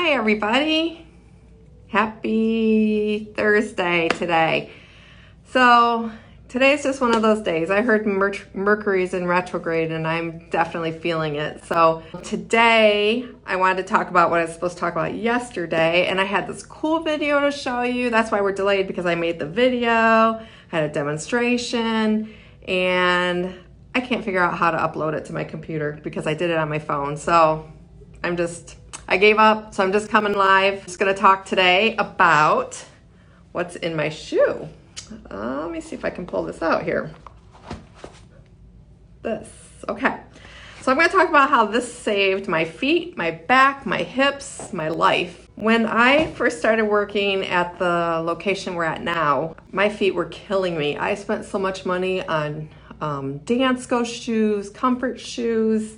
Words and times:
Hi, 0.00 0.10
everybody. 0.10 1.04
Happy 1.88 3.32
Thursday 3.36 4.06
today. 4.06 4.70
So, 5.46 6.12
today's 6.48 6.84
just 6.84 7.00
one 7.00 7.16
of 7.16 7.22
those 7.22 7.42
days. 7.42 7.68
I 7.68 7.82
heard 7.82 8.06
Mer- 8.06 8.32
Mercury's 8.54 9.12
in 9.12 9.26
retrograde 9.26 9.90
and 9.90 10.06
I'm 10.06 10.48
definitely 10.50 10.92
feeling 10.92 11.34
it. 11.34 11.64
So, 11.64 12.04
today 12.22 13.26
I 13.44 13.56
wanted 13.56 13.78
to 13.78 13.88
talk 13.92 14.08
about 14.08 14.30
what 14.30 14.38
I 14.38 14.44
was 14.44 14.54
supposed 14.54 14.74
to 14.76 14.80
talk 14.80 14.92
about 14.92 15.14
yesterday, 15.14 16.06
and 16.06 16.20
I 16.20 16.24
had 16.24 16.46
this 16.46 16.62
cool 16.62 17.00
video 17.00 17.40
to 17.40 17.50
show 17.50 17.82
you. 17.82 18.08
That's 18.08 18.30
why 18.30 18.40
we're 18.40 18.52
delayed 18.52 18.86
because 18.86 19.04
I 19.04 19.16
made 19.16 19.40
the 19.40 19.46
video, 19.46 20.40
had 20.68 20.84
a 20.84 20.88
demonstration, 20.88 22.32
and 22.68 23.52
I 23.96 24.00
can't 24.00 24.24
figure 24.24 24.40
out 24.40 24.56
how 24.56 24.70
to 24.70 24.78
upload 24.78 25.14
it 25.14 25.24
to 25.24 25.32
my 25.32 25.42
computer 25.42 25.98
because 26.04 26.28
I 26.28 26.34
did 26.34 26.50
it 26.50 26.56
on 26.56 26.68
my 26.68 26.78
phone. 26.78 27.16
So, 27.16 27.68
I'm 28.22 28.36
just 28.36 28.76
I 29.10 29.16
gave 29.16 29.38
up, 29.38 29.72
so 29.72 29.82
I'm 29.82 29.90
just 29.90 30.10
coming 30.10 30.34
live. 30.34 30.84
Just 30.84 30.98
gonna 30.98 31.14
talk 31.14 31.46
today 31.46 31.96
about 31.96 32.84
what's 33.52 33.74
in 33.76 33.96
my 33.96 34.10
shoe. 34.10 34.68
Uh, 35.30 35.62
let 35.62 35.70
me 35.70 35.80
see 35.80 35.96
if 35.96 36.04
I 36.04 36.10
can 36.10 36.26
pull 36.26 36.42
this 36.42 36.60
out 36.60 36.82
here. 36.82 37.10
This, 39.22 39.50
okay. 39.88 40.20
So 40.82 40.92
I'm 40.92 40.98
gonna 40.98 41.08
talk 41.08 41.26
about 41.26 41.48
how 41.48 41.64
this 41.64 41.90
saved 41.90 42.48
my 42.48 42.66
feet, 42.66 43.16
my 43.16 43.30
back, 43.30 43.86
my 43.86 44.02
hips, 44.02 44.74
my 44.74 44.88
life. 44.88 45.48
When 45.54 45.86
I 45.86 46.30
first 46.32 46.58
started 46.58 46.84
working 46.84 47.46
at 47.46 47.78
the 47.78 48.20
location 48.22 48.74
we're 48.74 48.84
at 48.84 49.02
now, 49.02 49.56
my 49.72 49.88
feet 49.88 50.14
were 50.14 50.26
killing 50.26 50.76
me. 50.76 50.98
I 50.98 51.14
spent 51.14 51.46
so 51.46 51.58
much 51.58 51.86
money 51.86 52.22
on 52.26 52.68
um, 53.00 53.40
Dansko 53.40 54.04
shoes, 54.04 54.68
comfort 54.68 55.18
shoes, 55.18 55.96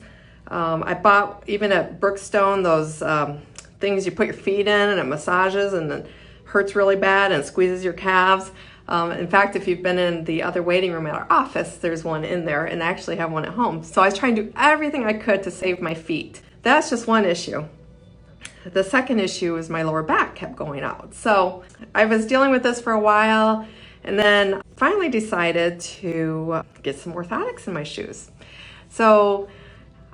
um, 0.51 0.83
I 0.85 0.95
bought 0.95 1.45
even 1.47 1.73
at 1.73 2.01
Brookstone 2.01 2.63
those 2.63 3.03
um, 3.03 3.41
things 3.79 4.05
you 4.05 4.13
put 4.13 4.27
your 4.27 4.35
feet 4.35 4.67
in 4.67 4.89
and 4.89 4.99
it 4.99 5.05
massages 5.05 5.73
and 5.73 5.91
it 5.91 6.07
hurts 6.45 6.75
really 6.75 6.97
bad 6.97 7.33
and 7.33 7.45
squeezes 7.45 7.85
your 7.85 7.93
calves. 7.93 8.51
Um, 8.89 9.13
in 9.13 9.29
fact, 9.29 9.55
if 9.55 9.69
you've 9.69 9.83
been 9.83 9.99
in 9.99 10.25
the 10.25 10.43
other 10.43 10.65
waiting 10.65 10.93
room 10.93 11.07
at 11.07 11.15
our 11.15 11.27
office, 11.31 11.77
there's 11.77 12.03
one 12.03 12.25
in 12.25 12.45
there, 12.45 12.65
and 12.65 12.83
I 12.83 12.87
actually 12.87 13.17
have 13.17 13.31
one 13.31 13.45
at 13.45 13.53
home. 13.53 13.85
So 13.85 14.03
I 14.03 14.07
was 14.07 14.19
trying 14.19 14.35
to 14.35 14.43
do 14.43 14.53
everything 14.57 15.05
I 15.05 15.13
could 15.13 15.45
to 15.45 15.51
save 15.53 15.81
my 15.81 15.95
feet. 15.95 16.43
That's 16.63 16.91
just 16.91 17.07
one 17.07 17.25
issue. 17.25 17.67
The 18.65 18.83
second 18.83 19.21
issue 19.21 19.57
is 19.57 19.71
my 19.71 19.83
lower 19.83 20.03
back 20.03 20.35
kept 20.35 20.57
going 20.57 20.83
out. 20.83 21.15
So 21.15 21.63
I 21.95 22.05
was 22.05 22.27
dealing 22.27 22.51
with 22.51 22.65
this 22.65 22.81
for 22.81 22.93
a 22.93 22.99
while, 22.99 23.65
and 24.03 24.19
then 24.19 24.61
finally 24.75 25.09
decided 25.09 25.79
to 25.81 26.65
get 26.83 26.99
some 26.99 27.13
orthotics 27.13 27.69
in 27.69 27.75
my 27.75 27.85
shoes. 27.85 28.33
So 28.89 29.49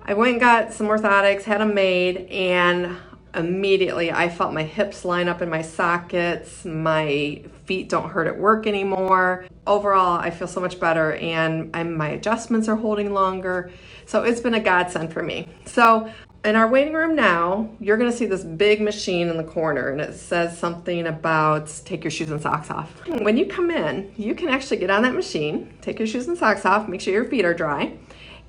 I 0.09 0.15
went 0.15 0.31
and 0.31 0.41
got 0.41 0.73
some 0.73 0.87
orthotics, 0.87 1.43
had 1.43 1.61
them 1.61 1.75
made, 1.75 2.29
and 2.31 2.97
immediately 3.35 4.13
I 4.13 4.29
felt 4.29 4.55
my 4.55 4.63
hips 4.63 5.05
line 5.05 5.29
up 5.29 5.43
in 5.43 5.51
my 5.51 5.63
sockets. 5.63 6.65
My 6.65 7.43
feet 7.65 7.89
don't 7.89 8.09
hurt 8.09 8.29
at 8.29 8.39
work 8.39 8.69
anymore. 8.69 9.47
Overall, 9.67 10.17
I 10.19 10.31
feel 10.31 10.47
so 10.47 10.61
much 10.61 10.79
better, 10.79 11.15
and 11.15 11.75
I'm, 11.75 11.97
my 11.97 12.11
adjustments 12.11 12.69
are 12.69 12.77
holding 12.77 13.13
longer. 13.13 13.73
So 14.07 14.23
it's 14.23 14.41
been 14.41 14.55
a 14.55 14.61
godsend 14.61 15.13
for 15.13 15.25
me. 15.25 15.48
So 15.65 16.09
in 16.45 16.55
our 16.55 16.69
waiting 16.69 16.95
room 16.95 17.17
now, 17.17 17.69
you're 17.81 17.97
gonna 17.97 18.13
see 18.13 18.27
this 18.27 18.45
big 18.45 18.81
machine 18.81 19.27
in 19.27 19.37
the 19.37 19.43
corner 19.43 19.89
and 19.89 20.01
it 20.01 20.15
says 20.15 20.57
something 20.57 21.09
about 21.09 21.67
take 21.85 22.05
your 22.05 22.13
shoes 22.13 22.31
and 22.31 22.41
socks 22.41 22.70
off. 22.70 23.05
When 23.09 23.37
you 23.37 23.47
come 23.47 23.73
in, 23.73 24.13
you 24.17 24.37
can 24.37 24.48
actually 24.48 24.77
get 24.77 24.89
on 24.89 25.03
that 25.03 25.17
machine, 25.17 25.75
take 25.81 25.98
your 25.98 26.07
shoes 26.07 26.29
and 26.29 26.39
socks 26.39 26.65
off, 26.65 26.87
make 26.87 27.01
sure 27.01 27.13
your 27.13 27.25
feet 27.25 27.45
are 27.45 27.53
dry, 27.55 27.98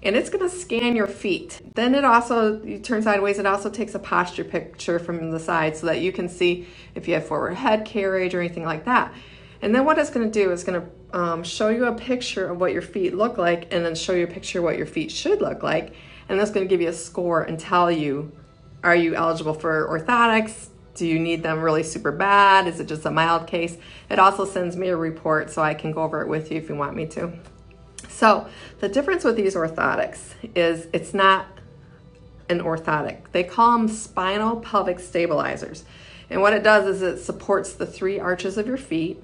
and 0.04 0.16
it's 0.16 0.30
going 0.30 0.48
to 0.48 0.56
scan 0.56 0.96
your 0.96 1.08
feet. 1.08 1.62
Then 1.76 1.96
it 1.96 2.06
also, 2.06 2.62
you 2.64 2.80
turn 2.80 3.02
sideways, 3.02 3.40
it 3.40 3.46
also 3.46 3.70
takes 3.70 3.96
a 3.96 4.00
posture 4.00 4.44
picture 4.44 5.00
from 5.00 5.32
the 5.32 5.40
side 5.40 5.76
so 5.76 5.88
that 5.88 6.02
you 6.02 6.12
can 6.12 6.30
see 6.30 6.68
if 6.96 7.08
you 7.08 7.16
have 7.16 7.26
forward 7.26 7.56
head 7.56 7.86
carriage 7.86 8.34
or 8.36 8.40
anything 8.40 8.64
like 8.64 8.86
that. 8.86 9.14
And 9.62 9.74
then 9.74 9.86
what 9.86 9.98
it's 9.98 10.12
going 10.12 10.30
to 10.30 10.44
do 10.44 10.52
is 10.52 10.64
going 10.64 10.82
to 10.82 11.20
um, 11.20 11.44
show 11.44 11.70
you 11.70 11.86
a 11.86 11.94
picture 11.94 12.48
of 12.50 12.60
what 12.60 12.74
your 12.74 12.82
feet 12.82 13.16
look 13.16 13.38
like 13.38 13.74
and 13.74 13.84
then 13.84 13.96
show 13.96 14.14
you 14.14 14.26
a 14.26 14.28
picture 14.28 14.60
of 14.60 14.66
what 14.66 14.78
your 14.78 14.86
feet 14.86 15.12
should 15.12 15.42
look 15.42 15.64
like. 15.64 15.94
And 16.30 16.40
that's 16.40 16.52
going 16.52 16.66
to 16.66 16.70
give 16.70 16.82
you 16.82 16.90
a 16.90 16.94
score 16.94 17.42
and 17.42 17.60
tell 17.60 17.92
you, 17.92 18.32
are 18.84 18.96
you 18.96 19.16
eligible 19.16 19.54
for 19.54 19.88
orthotics? 19.88 20.68
Do 20.94 21.08
you 21.08 21.20
need 21.20 21.42
them 21.44 21.62
really 21.62 21.84
super 21.84 22.12
bad? 22.12 22.68
Is 22.68 22.80
it 22.80 22.88
just 22.88 23.06
a 23.06 23.12
mild 23.12 23.48
case? 23.48 23.78
It 24.10 24.20
also 24.20 24.46
sends 24.46 24.76
me 24.76 24.90
a 24.90 24.98
report 24.98 25.50
so 25.50 25.62
I 25.62 25.74
can 25.74 25.92
go 25.92 26.04
over 26.04 26.22
it 26.22 26.28
with 26.28 26.52
you 26.52 26.58
if 26.58 26.70
you 26.70 26.76
want 26.76 26.96
me 26.96 27.06
to. 27.08 27.34
So 28.18 28.48
the 28.80 28.90
difference 28.90 29.24
with 29.24 29.36
these 29.36 29.54
orthotics 29.54 30.34
is 30.56 30.88
it's 30.92 31.14
not 31.14 31.46
an 32.50 32.62
orthotic. 32.62 33.32
They 33.32 33.44
call 33.44 33.78
them 33.78 33.88
spinal 33.88 34.56
pelvic 34.56 35.00
stabilizers. 35.00 35.86
And 36.32 36.42
what 36.42 36.54
it 36.54 36.64
does 36.64 36.88
is 36.88 37.04
it 37.04 37.24
supports 37.24 37.74
the 37.74 37.86
three 37.86 38.20
arches 38.20 38.58
of 38.58 38.66
your 38.66 38.78
feet. 38.78 39.24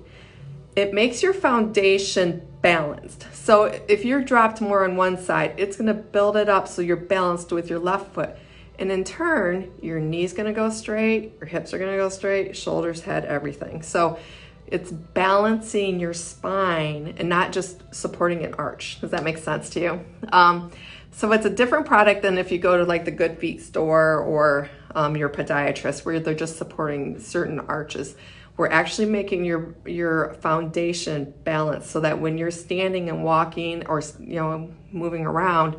It 0.76 0.94
makes 0.94 1.24
your 1.24 1.34
foundation 1.34 2.46
balanced. 2.62 3.26
So 3.34 3.64
if 3.88 4.06
you're 4.06 4.22
dropped 4.22 4.62
more 4.62 4.84
on 4.84 4.96
one 4.96 5.18
side, 5.18 5.56
it's 5.58 5.76
going 5.76 5.88
to 5.88 5.96
build 5.96 6.38
it 6.38 6.48
up 6.48 6.68
so 6.68 6.84
you're 6.84 6.96
balanced 6.96 7.52
with 7.52 7.72
your 7.72 7.80
left 7.80 8.14
foot. 8.14 8.36
And 8.78 8.92
in 8.92 9.04
turn, 9.04 9.72
your 9.82 10.00
knee's 10.00 10.34
going 10.34 10.46
to 10.46 10.54
go 10.54 10.70
straight, 10.70 11.34
your 11.40 11.48
hips 11.48 11.74
are 11.74 11.80
going 11.80 11.92
to 11.92 11.98
go 11.98 12.10
straight, 12.10 12.56
shoulders, 12.56 13.02
head, 13.02 13.26
everything. 13.26 13.82
So 13.82 14.20
it's 14.68 14.92
balancing 14.92 16.00
your 16.00 16.14
spine 16.14 17.16
and 17.18 17.30
not 17.30 17.52
just 17.52 17.84
supporting 17.94 18.44
an 18.44 18.54
arch. 18.56 19.00
Does 19.02 19.12
that 19.12 19.24
make 19.24 19.38
sense 19.38 19.70
to 19.72 19.80
you? 19.80 20.06
Um, 20.32 20.72
so 21.12 21.32
it's 21.32 21.46
a 21.46 21.50
different 21.50 21.86
product 21.86 22.24
than 22.24 22.38
if 22.38 22.52
you 22.52 22.58
go 22.58 22.78
to 22.78 22.84
like 22.84 23.06
the 23.06 23.12
Good 23.12 23.38
Feet 23.38 23.62
store 23.62 24.18
or 24.18 24.70
um, 24.96 25.16
your 25.16 25.30
podiatrist 25.30 26.06
where 26.06 26.20
they're 26.20 26.34
just 26.34 26.58
supporting 26.58 27.20
certain 27.20 27.60
arches. 27.60 28.16
We're 28.58 28.70
actually 28.70 29.10
making 29.10 29.46
your 29.46 29.76
your 29.86 30.36
foundation 30.36 31.34
balanced 31.44 31.90
so 31.90 32.00
that 32.02 32.20
when 32.20 32.38
you're 32.38 32.52
standing 32.52 33.10
and 33.10 33.24
walking 33.24 33.86
or 33.88 34.02
you 34.20 34.36
know 34.36 34.72
moving 34.92 35.26
around, 35.26 35.76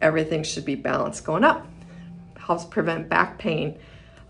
everything 0.00 0.42
should 0.42 0.64
be 0.64 0.74
balanced 0.74 1.24
going 1.24 1.44
up. 1.44 1.66
Helps 2.38 2.64
prevent 2.64 3.08
back 3.08 3.38
pain, 3.38 3.78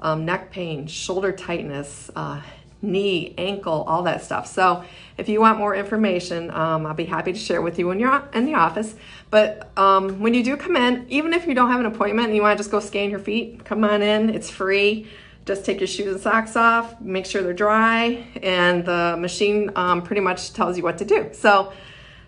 um, 0.01 0.25
neck 0.25 0.51
pain, 0.51 0.87
shoulder 0.87 1.33
tightness, 1.33 2.11
uh, 2.15 2.41
knee, 2.81 3.35
ankle, 3.37 3.85
all 3.89 4.03
that 4.05 4.23
stuff. 4.23 4.47
So 4.47 4.85
if 5.17 5.29
you 5.29 5.41
want 5.41 5.59
more 5.59 5.75
information, 5.75 6.51
um, 6.51 6.87
I'll 6.87 6.95
be 6.95 7.05
happy 7.05 7.33
to 7.33 7.39
share 7.39 7.61
with 7.61 7.79
you 7.79 7.87
when 7.87 7.99
you're 7.99 8.29
in 8.33 8.47
the 8.47 8.55
office. 8.55 8.95
But 9.31 9.71
um, 9.77 10.21
when 10.21 10.35
you 10.35 10.45
do 10.45 10.57
come 10.57 10.77
in, 10.77 11.07
even 11.09 11.33
if 11.33 11.47
you 11.47 11.55
don't 11.55 11.71
have 11.71 11.81
an 11.81 11.87
appointment 11.87 12.29
and 12.29 12.37
you 12.37 12.43
want 12.43 12.57
to 12.57 12.63
just 12.63 12.71
go 12.71 12.81
scan 12.81 13.11
your 13.11 13.19
feet, 13.19 13.65
come 13.65 13.85
on 13.85 14.03
in. 14.03 14.31
It's 14.31 14.51
free. 14.51 15.09
Just 15.45 15.65
take 15.65 15.81
your 15.81 15.87
shoes 15.87 16.13
and 16.13 16.21
socks 16.21 16.57
off, 16.57 17.01
make 17.01 17.25
sure 17.25 17.43
they're 17.43 17.55
dry, 17.55 18.27
and 18.43 18.85
the 18.85 19.17
machine 19.19 19.71
um, 19.77 20.03
pretty 20.03 20.21
much 20.21 20.53
tells 20.53 20.77
you 20.77 20.83
what 20.83 20.99
to 20.99 21.07
do. 21.07 21.31
So 21.33 21.73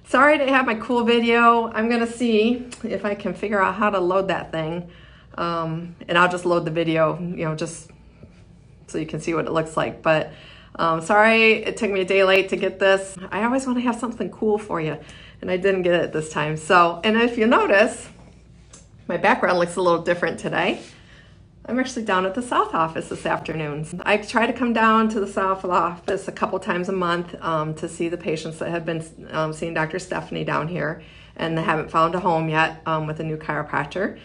sorry 0.04 0.38
to 0.38 0.46
have 0.48 0.64
my 0.64 0.74
cool 0.76 1.04
video. 1.04 1.70
I'm 1.70 1.90
going 1.90 2.00
to 2.00 2.10
see 2.10 2.66
if 2.82 3.04
I 3.04 3.14
can 3.14 3.34
figure 3.34 3.60
out 3.60 3.74
how 3.74 3.90
to 3.90 4.00
load 4.00 4.28
that 4.28 4.50
thing. 4.52 4.90
Um, 5.36 5.96
and 6.08 6.16
I'll 6.16 6.30
just 6.30 6.46
load 6.46 6.64
the 6.64 6.70
video, 6.70 7.18
you 7.20 7.44
know, 7.44 7.54
just 7.54 7.90
so 8.90 8.98
you 8.98 9.06
can 9.06 9.20
see 9.20 9.34
what 9.34 9.46
it 9.46 9.52
looks 9.52 9.76
like. 9.76 10.02
But 10.02 10.32
um, 10.76 11.00
sorry 11.00 11.64
it 11.64 11.76
took 11.76 11.90
me 11.90 12.00
a 12.00 12.04
day 12.04 12.24
late 12.24 12.48
to 12.50 12.56
get 12.56 12.78
this. 12.78 13.16
I 13.30 13.44
always 13.44 13.66
want 13.66 13.78
to 13.78 13.82
have 13.82 13.96
something 13.96 14.30
cool 14.30 14.58
for 14.58 14.80
you, 14.80 14.98
and 15.40 15.50
I 15.50 15.56
didn't 15.56 15.82
get 15.82 15.94
it 15.94 16.12
this 16.12 16.30
time. 16.30 16.56
So, 16.56 17.00
and 17.04 17.16
if 17.16 17.38
you 17.38 17.46
notice, 17.46 18.08
my 19.08 19.16
background 19.16 19.58
looks 19.58 19.76
a 19.76 19.82
little 19.82 20.02
different 20.02 20.38
today. 20.38 20.80
I'm 21.66 21.78
actually 21.78 22.04
down 22.04 22.26
at 22.26 22.34
the 22.34 22.42
South 22.42 22.74
office 22.74 23.08
this 23.08 23.26
afternoon. 23.26 23.86
I 24.04 24.16
try 24.16 24.46
to 24.46 24.52
come 24.52 24.72
down 24.72 25.08
to 25.10 25.20
the 25.20 25.26
South 25.26 25.64
office 25.64 26.26
a 26.26 26.32
couple 26.32 26.58
times 26.58 26.88
a 26.88 26.92
month 26.92 27.34
um, 27.40 27.74
to 27.74 27.88
see 27.88 28.08
the 28.08 28.16
patients 28.16 28.58
that 28.58 28.70
have 28.70 28.84
been 28.84 29.04
um, 29.30 29.52
seeing 29.52 29.74
Dr. 29.74 29.98
Stephanie 29.98 30.42
down 30.42 30.68
here 30.68 31.02
and 31.36 31.58
haven't 31.58 31.90
found 31.90 32.14
a 32.14 32.20
home 32.20 32.48
yet 32.48 32.82
um, 32.86 33.06
with 33.06 33.20
a 33.20 33.24
new 33.24 33.36
chiropractor. 33.36 34.18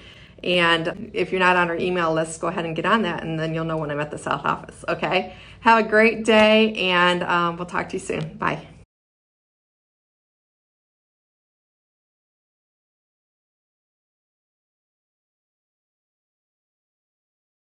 And 0.44 1.12
if 1.14 1.32
you're 1.32 1.40
not 1.40 1.56
on 1.56 1.70
our 1.70 1.78
email 1.78 2.14
list, 2.14 2.40
go 2.40 2.48
ahead 2.48 2.66
and 2.66 2.76
get 2.76 2.86
on 2.86 3.02
that, 3.04 3.24
and 3.24 3.40
then 3.40 3.54
you'll 3.54 3.66
know 3.66 3.78
when 3.78 3.90
I'm 3.90 4.00
at 4.00 4.12
the 4.12 4.18
South 4.18 4.46
office. 4.46 4.86
Okay? 4.88 5.34
Have 5.62 5.86
a 5.86 5.88
great 5.88 6.24
day, 6.24 6.74
and 6.76 7.24
um, 7.24 7.58
we'll 7.58 7.66
talk 7.66 7.90
to 7.90 7.94
you 7.94 8.00
soon. 8.00 8.38
Bye. 8.38 8.75